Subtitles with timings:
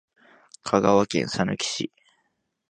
[0.63, 1.91] 香川県さぬき市